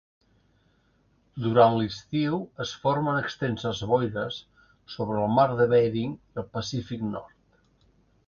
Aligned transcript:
Durant 1.47 1.75
l'estiu, 1.81 2.39
es 2.65 2.71
formen 2.85 3.19
extenses 3.25 3.83
boires 3.91 4.39
sobre 4.95 5.21
el 5.25 5.35
mar 5.37 5.47
de 5.61 5.67
Bering 5.75 6.15
i 6.17 6.41
el 6.43 6.51
Pacífic 6.57 7.05
Nord. 7.13 7.37